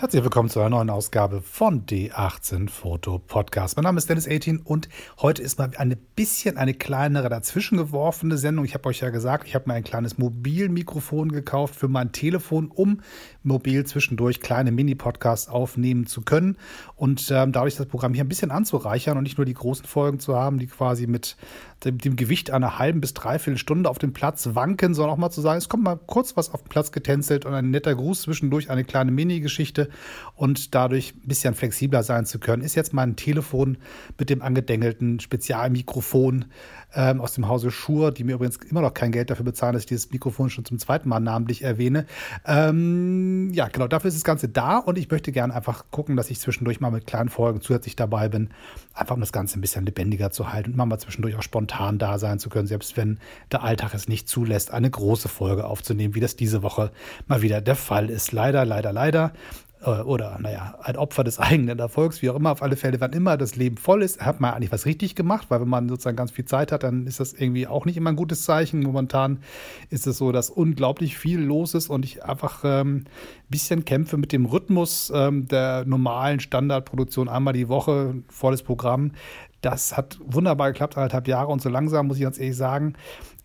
[0.00, 3.76] Herzlich willkommen zu einer neuen Ausgabe von D18 Foto Podcast.
[3.76, 4.88] Mein Name ist Dennis 18 und
[5.20, 8.64] heute ist mal ein bisschen eine kleinere dazwischen geworfene Sendung.
[8.64, 12.70] Ich habe euch ja gesagt, ich habe mir ein kleines Mobilmikrofon gekauft für mein Telefon,
[12.74, 13.02] um
[13.42, 16.56] mobil zwischendurch kleine Mini-Podcasts aufnehmen zu können
[16.96, 20.18] und ähm, dadurch das Programm hier ein bisschen anzureichern und nicht nur die großen Folgen
[20.18, 21.36] zu haben, die quasi mit
[21.84, 25.30] dem, dem Gewicht einer halben bis dreiviertel Stunde auf dem Platz wanken, sondern auch mal
[25.30, 28.22] zu sagen, es kommt mal kurz was auf den Platz getänzelt und ein netter Gruß
[28.22, 29.88] zwischendurch, eine kleine Mini-Geschichte
[30.34, 33.78] und dadurch ein bisschen flexibler sein zu können, ist jetzt mein Telefon
[34.18, 36.46] mit dem angedengelten Spezialmikrofon
[36.94, 39.82] ähm, aus dem Hause Schur, die mir übrigens immer noch kein Geld dafür bezahlen, dass
[39.82, 42.06] ich dieses Mikrofon schon zum zweiten Mal namentlich erwähne.
[42.44, 46.30] Ähm, ja, genau, dafür ist das Ganze da und ich möchte gerne einfach gucken, dass
[46.30, 48.50] ich zwischendurch mal mit kleinen Folgen zusätzlich dabei bin,
[48.92, 51.69] einfach um das Ganze ein bisschen lebendiger zu halten und mal, mal zwischendurch auch spontan
[51.98, 53.18] da sein zu können, selbst wenn
[53.52, 56.90] der Alltag es nicht zulässt, eine große Folge aufzunehmen, wie das diese Woche
[57.26, 58.32] mal wieder der Fall ist.
[58.32, 59.32] Leider, leider, leider.
[59.82, 63.12] Äh, oder naja, ein Opfer des eigenen Erfolgs, wie auch immer, auf alle Fälle, wann
[63.12, 66.16] immer das Leben voll ist, hat man eigentlich was richtig gemacht, weil wenn man sozusagen
[66.16, 68.80] ganz viel Zeit hat, dann ist das irgendwie auch nicht immer ein gutes Zeichen.
[68.80, 69.40] Momentan
[69.88, 73.04] ist es so, dass unglaublich viel los ist und ich einfach ähm, ein
[73.48, 79.12] bisschen kämpfe mit dem Rhythmus ähm, der normalen Standardproduktion einmal die Woche, volles Programm.
[79.60, 82.94] Das hat wunderbar geklappt, anderthalb Jahre und so langsam, muss ich ganz ehrlich sagen,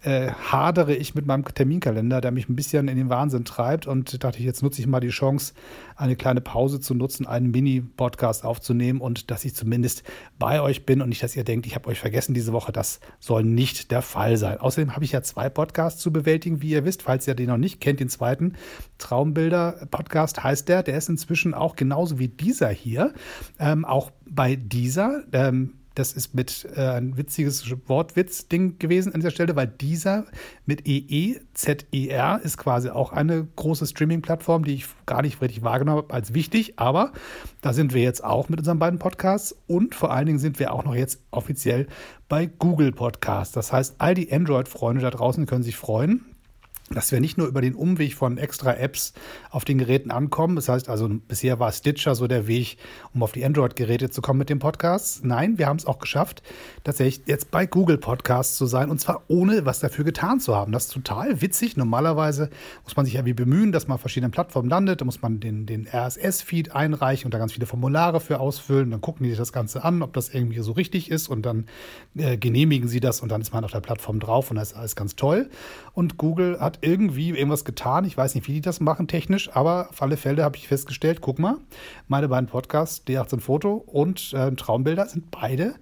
[0.05, 3.87] äh, hadere ich mit meinem Terminkalender, der mich ein bisschen in den Wahnsinn treibt.
[3.87, 5.53] Und dachte ich, jetzt nutze ich mal die Chance,
[5.95, 10.03] eine kleine Pause zu nutzen, einen Mini-Podcast aufzunehmen und dass ich zumindest
[10.37, 12.71] bei euch bin und nicht, dass ihr denkt, ich habe euch vergessen diese Woche.
[12.71, 14.59] Das soll nicht der Fall sein.
[14.59, 17.01] Außerdem habe ich ja zwei Podcasts zu bewältigen, wie ihr wisst.
[17.01, 18.53] Falls ihr den noch nicht kennt, den zweiten
[18.99, 20.83] Traumbilder-Podcast heißt der.
[20.83, 23.13] Der ist inzwischen auch genauso wie dieser hier.
[23.59, 25.23] Ähm, auch bei dieser.
[25.33, 30.25] Ähm, das ist mit äh, ein witziges Wortwitz-Ding gewesen an dieser Stelle, weil dieser
[30.65, 36.13] mit EEZER ist quasi auch eine große Streaming-Plattform, die ich gar nicht richtig wahrgenommen habe
[36.13, 36.73] als wichtig.
[36.77, 37.13] Aber
[37.61, 40.73] da sind wir jetzt auch mit unseren beiden Podcasts und vor allen Dingen sind wir
[40.73, 41.87] auch noch jetzt offiziell
[42.27, 43.53] bei Google Podcasts.
[43.53, 46.34] Das heißt, all die Android-Freunde da draußen können sich freuen
[46.91, 49.13] dass wir nicht nur über den Umweg von extra Apps
[49.49, 50.55] auf den Geräten ankommen.
[50.55, 52.77] Das heißt also, bisher war Stitcher so der Weg,
[53.11, 55.25] um auf die Android-Geräte zu kommen mit dem Podcast.
[55.25, 56.43] Nein, wir haben es auch geschafft,
[56.83, 60.71] tatsächlich jetzt bei Google Podcasts zu sein und zwar ohne was dafür getan zu haben.
[60.71, 61.75] Das ist total witzig.
[61.75, 62.51] Normalerweise
[62.83, 65.01] muss man sich ja wie bemühen, dass man auf verschiedenen Plattformen landet.
[65.01, 68.91] Da muss man den, den RSS-Feed einreichen und da ganz viele Formulare für ausfüllen.
[68.91, 71.65] Dann gucken die sich das Ganze an, ob das irgendwie so richtig ist und dann
[72.15, 74.77] äh, genehmigen sie das und dann ist man auf der Plattform drauf und das ist
[74.77, 75.49] alles ganz toll.
[75.93, 78.05] Und Google hat irgendwie irgendwas getan.
[78.05, 81.21] Ich weiß nicht, wie die das machen technisch, aber auf alle Fälle habe ich festgestellt,
[81.21, 81.57] guck mal,
[82.07, 85.75] meine beiden Podcasts, D18 Foto und äh, Traumbilder, sind beide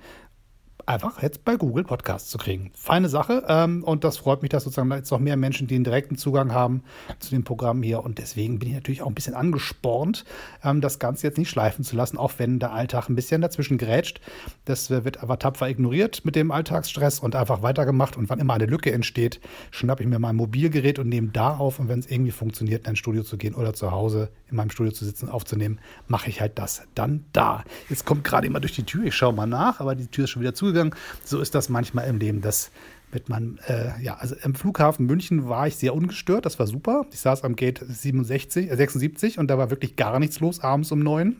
[0.85, 2.71] einfach jetzt bei Google Podcasts zu kriegen.
[2.75, 6.17] Feine Sache ähm, und das freut mich, dass sozusagen jetzt noch mehr Menschen den direkten
[6.17, 6.83] Zugang haben
[7.19, 10.25] zu dem Programm hier und deswegen bin ich natürlich auch ein bisschen angespornt,
[10.63, 13.77] ähm, das Ganze jetzt nicht schleifen zu lassen, auch wenn der Alltag ein bisschen dazwischen
[13.77, 14.19] grätscht.
[14.65, 18.65] Das wird aber tapfer ignoriert mit dem Alltagsstress und einfach weitergemacht und wann immer eine
[18.65, 19.39] Lücke entsteht,
[19.71, 22.91] schnappe ich mir mein Mobilgerät und nehme da auf und wenn es irgendwie funktioniert, in
[22.91, 26.41] ein Studio zu gehen oder zu Hause in meinem Studio zu sitzen, aufzunehmen, mache ich
[26.41, 27.63] halt das dann da.
[27.89, 30.31] Jetzt kommt gerade immer durch die Tür, ich schaue mal nach, aber die Tür ist
[30.31, 30.95] schon wieder zugegangen.
[31.23, 32.71] So ist das manchmal im Leben, dass
[33.13, 37.05] mit meinem, äh, ja, also im Flughafen München war ich sehr ungestört, das war super.
[37.13, 40.91] Ich saß am Gate 67, äh, 76 und da war wirklich gar nichts los, abends
[40.91, 41.37] um neun.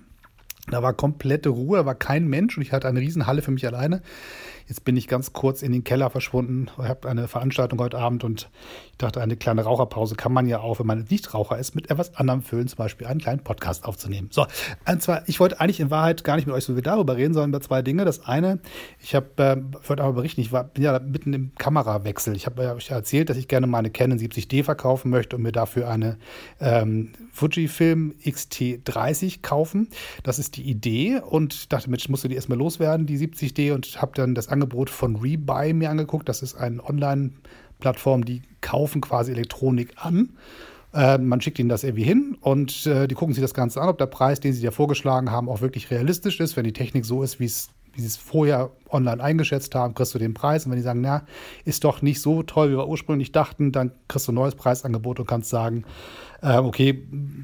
[0.70, 3.66] Da war komplette Ruhe, da war kein Mensch und ich hatte eine Riesenhalle für mich
[3.66, 4.02] alleine.
[4.68, 6.68] Jetzt bin ich ganz kurz in den Keller verschwunden.
[6.78, 8.50] Ich habe eine Veranstaltung heute Abend und
[8.92, 11.90] ich dachte, eine kleine Raucherpause kann man ja auch, wenn man nicht Raucher ist, mit
[11.90, 14.30] etwas anderem füllen, zum Beispiel einen kleinen Podcast aufzunehmen.
[14.32, 14.46] So,
[14.88, 17.34] und zwar, ich wollte eigentlich in Wahrheit gar nicht mit euch so viel darüber reden,
[17.34, 18.06] sondern über zwei Dinge.
[18.06, 18.60] Das eine,
[19.00, 22.36] ich habe, äh, wollte aber berichten, ich war, bin ja mitten im Kamerawechsel.
[22.36, 25.90] Ich habe euch erzählt, dass ich gerne meine Canon 70D verkaufen möchte und mir dafür
[25.90, 26.18] eine
[26.60, 29.90] ähm, Fujifilm X-T30 kaufen.
[30.22, 34.02] Das ist die Idee und dachte, Mensch, musst du die erstmal loswerden, die 70D und
[34.02, 36.30] habe dann das Angebot von Rebuy mir angeguckt.
[36.30, 40.30] Das ist eine Online-Plattform, die kaufen quasi Elektronik an.
[40.94, 43.90] Äh, man schickt ihnen das irgendwie hin und äh, die gucken sich das Ganze an,
[43.90, 46.56] ob der Preis, den sie dir vorgeschlagen haben, auch wirklich realistisch ist.
[46.56, 47.52] Wenn die Technik so ist, wie
[47.94, 50.66] wie sie es vorher online eingeschätzt haben, kriegst du den Preis.
[50.66, 51.24] Und wenn die sagen, na,
[51.66, 55.20] ist doch nicht so toll, wie wir ursprünglich dachten, dann kriegst du ein neues Preisangebot
[55.20, 55.86] und kannst sagen,
[56.44, 56.92] äh, okay,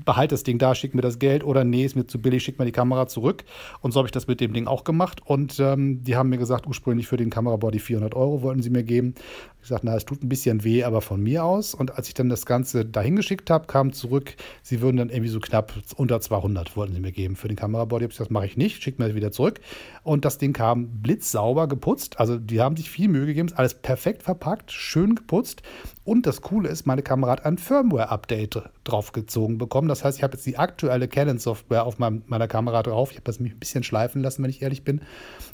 [0.06, 2.60] behalt das Ding da, schick mir das Geld oder nee, ist mir zu billig, schick
[2.60, 3.46] mir die Kamera zurück.
[3.80, 5.22] Und so habe ich das mit dem Ding auch gemacht.
[5.26, 8.84] Und ähm, die haben mir gesagt, ursprünglich für den Kamerabody 400 Euro wollten sie mir
[8.84, 9.16] geben.
[9.56, 11.74] Ich gesagt, na, es tut ein bisschen weh, aber von mir aus.
[11.74, 15.30] Und als ich dann das Ganze dahin geschickt habe, kam zurück, sie würden dann irgendwie
[15.30, 18.06] so knapp unter 200 wollten sie mir geben für den Kamerabody.
[18.06, 19.62] Ich gesagt, das mache ich nicht, schick mir das wieder zurück.
[20.04, 22.20] Und das Ding kam blitzsauber sauber geputzt.
[22.20, 25.62] Also die haben sich viel Mühe gegeben, ist alles perfekt verpackt, schön geputzt.
[26.04, 29.88] Und das Coole ist, meine Kamera hat ein Firmware-Update draufgezogen bekommen.
[29.88, 33.12] Das heißt, ich habe jetzt die aktuelle Canon-Software auf meiner Kamera drauf.
[33.12, 35.02] Ich habe das mich ein bisschen schleifen lassen, wenn ich ehrlich bin.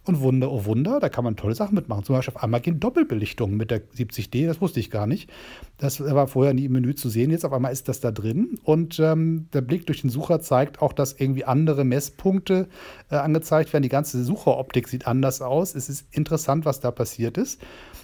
[0.05, 2.03] Und Wunder, oh Wunder, da kann man tolle Sachen mitmachen.
[2.03, 5.29] Zum Beispiel auf einmal gehen Doppelbelichtungen mit der 70D, das wusste ich gar nicht.
[5.77, 7.31] Das war vorher nie im Menü zu sehen.
[7.31, 8.59] Jetzt auf einmal ist das da drin.
[8.63, 12.67] Und ähm, der Blick durch den Sucher zeigt auch, dass irgendwie andere Messpunkte
[13.09, 13.83] äh, angezeigt werden.
[13.83, 15.75] Die ganze Sucheroptik sieht anders aus.
[15.75, 17.61] Es ist interessant, was da passiert ist.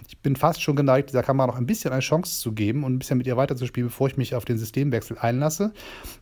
[0.07, 2.93] Ich bin fast schon geneigt, dieser Kamera noch ein bisschen eine Chance zu geben und
[2.93, 5.73] ein bisschen mit ihr weiterzuspielen, bevor ich mich auf den Systemwechsel einlasse.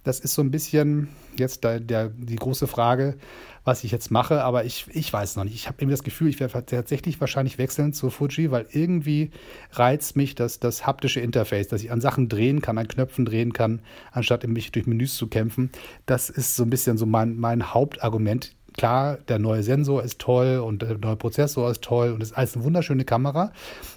[0.04, 3.16] Das ist so ein bisschen jetzt der, der, die große Frage,
[3.64, 5.54] was ich jetzt mache, aber ich, ich weiß noch nicht.
[5.54, 9.32] Ich habe irgendwie das Gefühl, ich werde tatsächlich wahrscheinlich wechseln zu Fuji, weil irgendwie
[9.72, 13.54] reizt mich das, das haptische Interface, dass ich an Sachen drehen kann, an Knöpfen drehen
[13.54, 13.82] kann,
[14.12, 15.72] anstatt mich durch Menüs zu kämpfen.
[16.06, 20.60] Das ist so ein bisschen so mein, mein Hauptargument klar, der neue Sensor ist toll
[20.60, 23.52] und der neue Prozessor ist toll und ist alles eine wunderschöne Kamera,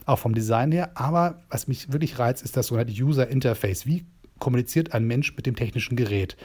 [0.07, 0.91] auch vom Design her.
[0.95, 3.87] Aber was mich wirklich reizt, ist das sogenannte User Interface.
[3.87, 4.05] Wie
[4.43, 6.37] kommuniziert ein Mensch mit dem technischen Gerät?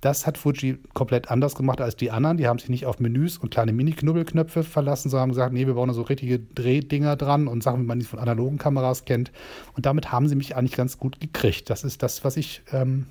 [0.00, 2.38] Das hat Fuji komplett anders gemacht als die anderen.
[2.38, 5.74] Die haben sich nicht auf Menüs und kleine Mini-Knubbelknöpfe verlassen, sondern haben gesagt, nee, wir
[5.74, 9.30] bauen da so richtige Drehdinger dran und Sachen, wie man die von analogen Kameras kennt.
[9.74, 11.70] Und damit haben sie mich eigentlich ganz gut gekriegt.
[11.70, 13.06] Das ist das, was ich ähm,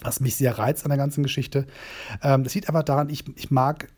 [0.00, 1.66] was mich sehr reizt an der ganzen Geschichte.
[2.22, 3.88] Ähm, das liegt aber daran, ich, ich mag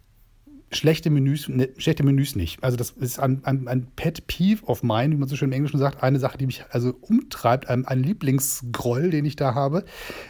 [0.72, 2.62] schlechte Menüs, ne, schlechte Menüs nicht.
[2.62, 5.52] Also das ist ein, ein, ein Pet Peeve of mine, wie man so schön im
[5.52, 9.84] Englischen sagt, eine Sache, die mich also umtreibt, ein, ein Lieblingsgroll, den ich da habe,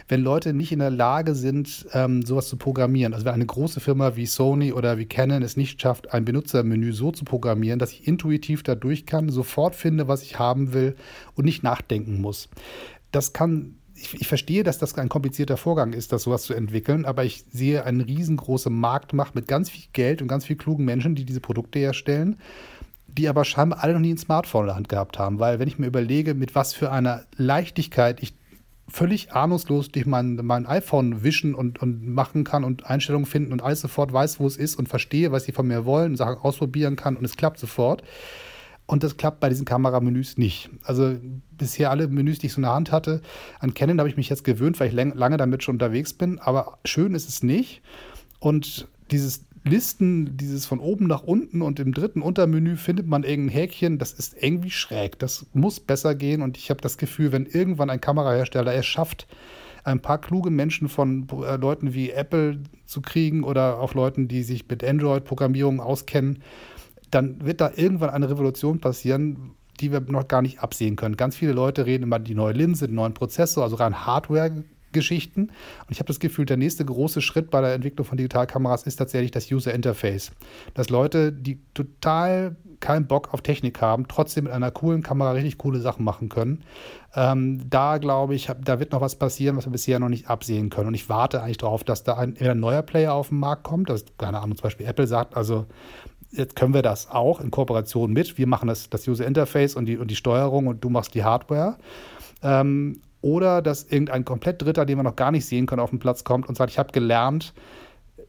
[0.07, 3.13] wenn Leute nicht in der Lage sind, ähm, sowas zu programmieren.
[3.13, 6.91] Also wenn eine große Firma wie Sony oder wie Canon es nicht schafft, ein Benutzermenü
[6.93, 10.95] so zu programmieren, dass ich intuitiv da durch kann, sofort finde, was ich haben will
[11.35, 12.49] und nicht nachdenken muss.
[13.11, 17.05] Das kann ich, ich, verstehe, dass das ein komplizierter Vorgang ist, das sowas zu entwickeln,
[17.05, 21.15] aber ich sehe eine riesengroße Marktmacht mit ganz viel Geld und ganz viel klugen Menschen,
[21.15, 22.37] die diese Produkte herstellen,
[23.07, 25.39] die aber scheinbar alle noch nie ein Smartphone in der Hand gehabt haben.
[25.39, 28.33] Weil wenn ich mir überlege, mit was für einer Leichtigkeit ich
[28.87, 33.63] völlig ahnungslos durch mein, mein iPhone wischen und, und machen kann und Einstellungen finden und
[33.63, 36.97] alles sofort weiß, wo es ist und verstehe, was sie von mir wollen, Sachen ausprobieren
[36.97, 38.03] kann und es klappt sofort
[38.91, 40.69] und das klappt bei diesen Kameramenüs nicht.
[40.83, 41.15] Also
[41.57, 43.21] bisher alle Menüs, die ich so in der Hand hatte,
[43.61, 46.39] an Canon habe ich mich jetzt gewöhnt, weil ich lange damit schon unterwegs bin.
[46.39, 47.81] Aber schön ist es nicht.
[48.39, 53.55] Und dieses Listen, dieses von oben nach unten und im dritten Untermenü findet man irgendein
[53.55, 55.17] Häkchen, das ist irgendwie schräg.
[55.19, 56.41] Das muss besser gehen.
[56.41, 59.25] Und ich habe das Gefühl, wenn irgendwann ein Kamerahersteller es schafft,
[59.85, 64.43] ein paar kluge Menschen von äh, Leuten wie Apple zu kriegen oder auch Leuten, die
[64.43, 66.39] sich mit Android-Programmierung auskennen,
[67.11, 71.17] dann wird da irgendwann eine Revolution passieren, die wir noch gar nicht absehen können.
[71.17, 74.63] Ganz viele Leute reden immer die neue Linse, den neuen Prozessor, also rein Hardware.
[74.93, 75.43] Geschichten.
[75.43, 78.97] Und ich habe das Gefühl, der nächste große Schritt bei der Entwicklung von Digitalkameras ist
[78.97, 80.31] tatsächlich das User Interface.
[80.73, 85.59] Dass Leute, die total keinen Bock auf Technik haben, trotzdem mit einer coolen Kamera richtig
[85.59, 86.63] coole Sachen machen können.
[87.15, 90.69] Ähm, da glaube ich, da wird noch was passieren, was wir bisher noch nicht absehen
[90.69, 90.87] können.
[90.87, 93.89] Und ich warte eigentlich darauf, dass da ein, ein neuer Player auf den Markt kommt.
[93.89, 95.67] Das, keine Ahnung, zum Beispiel Apple sagt, also
[96.31, 98.37] jetzt können wir das auch in Kooperation mit.
[98.37, 101.23] Wir machen das, das User Interface und die, und die Steuerung und du machst die
[101.23, 101.77] Hardware.
[102.41, 105.99] Ähm, oder dass irgendein komplett Dritter, den wir noch gar nicht sehen können, auf den
[105.99, 107.53] Platz kommt und sagt, ich habe gelernt,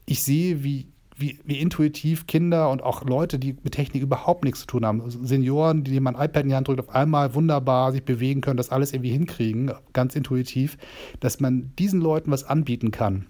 [0.04, 4.60] ich sehe, wie, wie, wie, intuitiv Kinder und auch Leute, die mit Technik überhaupt nichts
[4.60, 7.34] zu tun haben, also Senioren, die man ein iPad in die Hand drückt, auf einmal
[7.34, 10.76] wunderbar sich bewegen können, das alles irgendwie hinkriegen, ganz intuitiv,
[11.20, 13.26] dass man diesen Leuten was anbieten kann.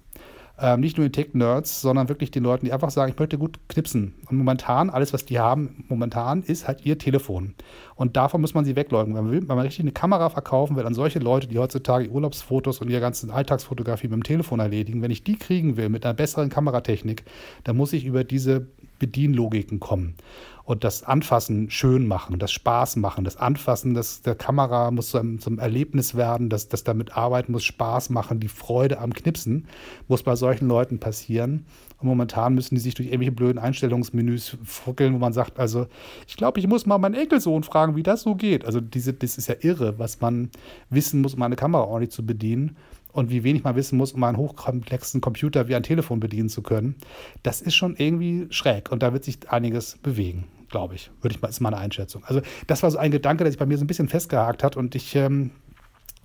[0.64, 3.58] Ähm, nicht nur den Tech-Nerds, sondern wirklich den Leuten, die einfach sagen, ich möchte gut
[3.68, 4.14] knipsen.
[4.30, 7.54] Und momentan, alles, was die haben, momentan ist halt ihr Telefon.
[8.02, 9.14] Und davon muss man sie wegleugnen.
[9.14, 12.10] Wenn man, will, wenn man richtig eine Kamera verkaufen will an solche Leute, die heutzutage
[12.10, 16.04] Urlaubsfotos und ihre ganzen Alltagsfotografie mit dem Telefon erledigen, wenn ich die kriegen will mit
[16.04, 17.22] einer besseren Kameratechnik,
[17.62, 18.66] dann muss ich über diese
[18.98, 20.16] Bedienlogiken kommen
[20.64, 25.38] und das Anfassen schön machen, das Spaß machen, das Anfassen das, der Kamera muss zum,
[25.38, 29.68] zum Erlebnis werden, das, das damit arbeiten muss Spaß machen, die Freude am Knipsen
[30.08, 31.66] muss bei solchen Leuten passieren.
[32.02, 35.86] Und momentan müssen die sich durch irgendwelche blöden Einstellungsmenüs fuckeln, wo man sagt, also
[36.26, 38.64] ich glaube, ich muss mal meinen Enkelsohn fragen, wie das so geht.
[38.64, 40.50] Also diese, das ist ja irre, was man
[40.90, 42.76] wissen muss, um eine Kamera ordentlich zu bedienen
[43.12, 46.62] und wie wenig man wissen muss, um einen hochkomplexen Computer wie ein Telefon bedienen zu
[46.62, 46.96] können,
[47.42, 51.10] das ist schon irgendwie schräg und da wird sich einiges bewegen, glaube ich.
[51.20, 52.24] Würde ich mal, ist meine Einschätzung.
[52.24, 54.76] Also das war so ein Gedanke, der sich bei mir so ein bisschen festgehakt hat
[54.76, 55.50] und ich ähm,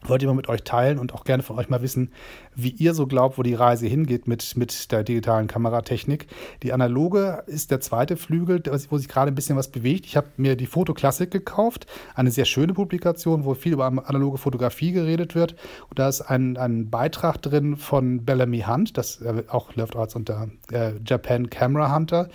[0.04, 2.12] wollte ich mal mit euch teilen und auch gerne von euch mal wissen,
[2.56, 6.28] wie ihr so glaubt, wo die Reise hingeht mit, mit der digitalen Kameratechnik.
[6.64, 10.06] Die analoge ist der zweite Flügel, wo sich gerade ein bisschen was bewegt.
[10.06, 14.92] Ich habe mir die Fotoklassik gekauft, eine sehr schöne Publikation, wo viel über analoge Fotografie
[14.92, 15.56] geredet wird.
[15.90, 20.48] Und da ist ein, ein Beitrag drin von Bellamy Hunt, das auch läuft als unter
[20.72, 22.30] äh, Japan Camera Hunter,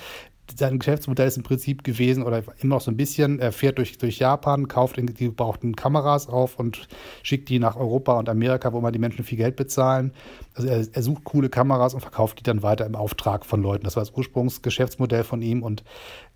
[0.54, 3.98] sein Geschäftsmodell ist im Prinzip gewesen oder immer noch so ein bisschen, er fährt durch,
[3.98, 6.88] durch Japan, kauft die gebrauchten Kameras auf und
[7.22, 10.12] schickt die nach Europa und Amerika, wo immer die Menschen viel Geld bezahlen.
[10.54, 13.84] Also er, er sucht coole Kameras und verkauft die dann weiter im Auftrag von Leuten.
[13.84, 15.84] Das war das Ursprungsgeschäftsmodell von ihm und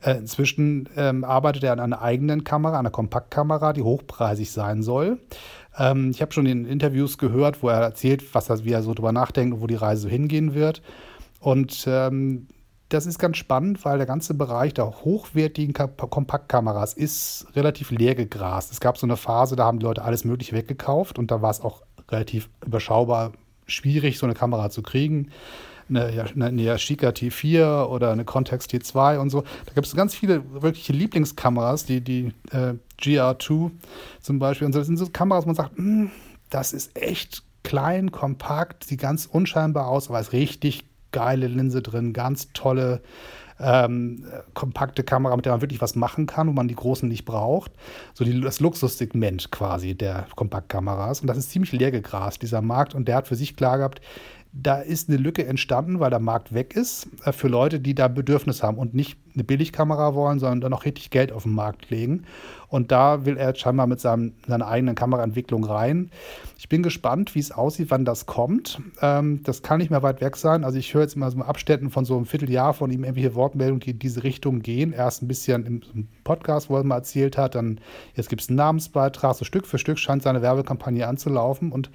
[0.02, 5.18] äh, inzwischen ähm, arbeitet er an einer eigenen Kamera, einer Kompaktkamera, die hochpreisig sein soll.
[5.78, 8.94] Ähm, ich habe schon in Interviews gehört, wo er erzählt, was er, wie er so
[8.94, 10.80] drüber nachdenkt und wo die Reise so hingehen wird.
[11.40, 12.46] Und ähm,
[12.88, 18.70] das ist ganz spannend, weil der ganze Bereich der hochwertigen Kompaktkameras ist relativ leer gegrast.
[18.70, 21.50] Es gab so eine Phase, da haben die Leute alles Mögliche weggekauft und da war
[21.50, 23.32] es auch relativ überschaubar
[23.66, 25.30] schwierig, so eine Kamera zu kriegen.
[25.88, 26.06] Eine,
[26.40, 29.42] eine Yashica T4 oder eine Context T2 und so.
[29.66, 33.70] Da gibt es ganz viele wirkliche Lieblingskameras, die, die äh, GR2
[34.20, 34.66] zum Beispiel.
[34.66, 34.80] Und so.
[34.80, 36.10] Das sind so Kameras, wo man sagt, hm,
[36.50, 40.84] das ist echt klein, kompakt, sieht ganz unscheinbar aus, aber ist richtig
[41.16, 43.00] geile Linse drin, ganz tolle,
[43.58, 47.24] ähm, kompakte Kamera, mit der man wirklich was machen kann, wo man die großen nicht
[47.24, 47.72] braucht.
[48.12, 51.22] So die, das Luxussegment quasi der Kompaktkameras.
[51.22, 52.94] Und das ist ziemlich leer gegrast, dieser Markt.
[52.94, 54.02] Und der hat für sich klar gehabt,
[54.62, 58.08] da ist eine Lücke entstanden, weil der Markt weg ist, äh, für Leute, die da
[58.08, 61.90] Bedürfnis haben und nicht eine Billigkamera wollen, sondern dann auch richtig Geld auf den Markt
[61.90, 62.24] legen.
[62.68, 66.10] Und da will er jetzt scheinbar mit seinem, seiner eigenen Kameraentwicklung rein.
[66.58, 68.80] Ich bin gespannt, wie es aussieht, wann das kommt.
[69.02, 70.64] Ähm, das kann nicht mehr weit weg sein.
[70.64, 73.80] Also ich höre jetzt immer so Abständen von so einem Vierteljahr von ihm irgendwelche Wortmeldungen,
[73.80, 74.92] die in diese Richtung gehen.
[74.92, 77.80] Erst ein bisschen im Podcast, wo er mal erzählt hat, dann
[78.14, 79.36] jetzt gibt es einen Namensbeitrag.
[79.36, 81.72] So Stück für Stück scheint seine Werbekampagne anzulaufen.
[81.72, 81.90] Und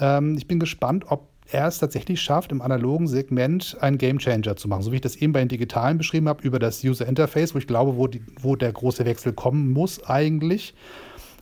[0.00, 4.68] ähm, ich bin gespannt, ob er es tatsächlich schafft, im analogen Segment einen Gamechanger zu
[4.68, 4.82] machen.
[4.82, 7.58] So wie ich das eben bei den digitalen beschrieben habe, über das User Interface, wo
[7.58, 10.74] ich glaube, wo, die, wo der große Wechsel kommen muss eigentlich.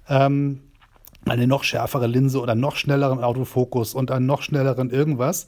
[0.08, 0.60] Ähm,
[1.28, 5.46] eine noch schärfere Linse oder noch schnelleren Autofokus und einen noch schnelleren irgendwas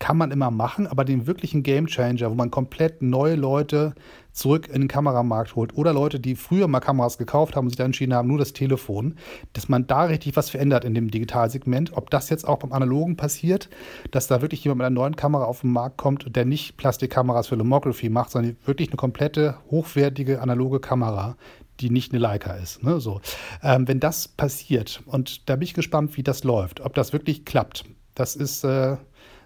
[0.00, 3.94] kann man immer machen, aber den wirklichen Gamechanger, wo man komplett neue Leute
[4.32, 7.76] zurück in den Kameramarkt holt oder Leute, die früher mal Kameras gekauft haben und sich
[7.76, 9.16] dann entschieden haben, nur das Telefon,
[9.52, 11.92] dass man da richtig was verändert in dem Digitalsegment.
[11.96, 13.68] Ob das jetzt auch beim Analogen passiert,
[14.10, 17.48] dass da wirklich jemand mit einer neuen Kamera auf den Markt kommt, der nicht Plastikkameras
[17.48, 21.36] für Lomography macht, sondern wirklich eine komplette, hochwertige analoge Kamera,
[21.80, 22.82] die nicht eine Leica ist.
[22.82, 23.00] Ne?
[23.00, 23.20] So.
[23.62, 27.44] Ähm, wenn das passiert, und da bin ich gespannt, wie das läuft, ob das wirklich
[27.44, 27.84] klappt.
[28.14, 28.96] Das ist äh,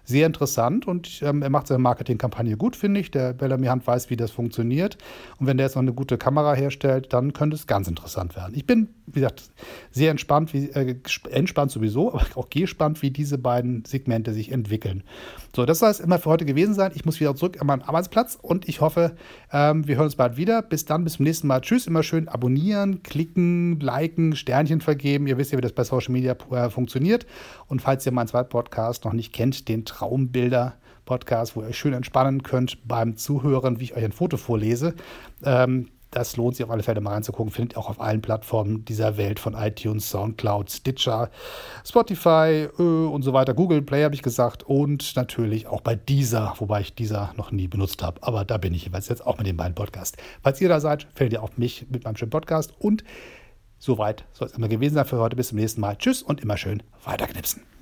[0.05, 3.11] sehr interessant und ähm, er macht seine Marketingkampagne gut, finde ich.
[3.11, 4.97] Der Bellamy Hand weiß, wie das funktioniert.
[5.39, 8.53] Und wenn der jetzt noch eine gute Kamera herstellt, dann könnte es ganz interessant werden.
[8.55, 9.49] Ich bin, wie gesagt,
[9.91, 10.95] sehr entspannt, wie, äh,
[11.31, 15.03] entspannt sowieso, aber auch gespannt, wie diese beiden Segmente sich entwickeln.
[15.55, 16.91] So, das soll es immer für heute gewesen sein.
[16.95, 19.15] Ich muss wieder zurück an meinen Arbeitsplatz und ich hoffe,
[19.51, 20.61] ähm, wir hören uns bald wieder.
[20.61, 21.61] Bis dann, bis zum nächsten Mal.
[21.61, 25.27] Tschüss, immer schön abonnieren, klicken, liken, Sternchen vergeben.
[25.27, 27.25] Ihr wisst ja, wie das bei Social Media äh, funktioniert.
[27.67, 30.75] Und falls ihr meinen zweiten Podcast noch nicht kennt, den Traumbilder
[31.05, 34.93] Podcast, wo ihr euch schön entspannen könnt beim Zuhören, wie ich euch ein Foto vorlese.
[35.43, 37.51] Ähm, das lohnt sich auf alle Fälle mal reinzugucken.
[37.51, 41.29] Findet ihr auch auf allen Plattformen dieser Welt von iTunes, Soundcloud, Stitcher,
[41.85, 43.53] Spotify äh, und so weiter.
[43.53, 47.67] Google Play habe ich gesagt und natürlich auch bei dieser, wobei ich dieser noch nie
[47.67, 48.23] benutzt habe.
[48.23, 50.17] Aber da bin ich jeweils jetzt auch mit den beiden Podcasts.
[50.41, 53.03] Falls ihr da seid, findet ihr auch mich mit meinem schönen Podcast und
[53.77, 55.35] soweit soll es immer gewesen sein für heute.
[55.35, 55.97] Bis zum nächsten Mal.
[55.97, 57.74] Tschüss und immer schön weiterknipsen.